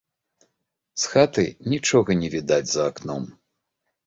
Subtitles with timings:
[1.01, 1.43] З хаты
[1.75, 3.23] нічога не відаць за акном.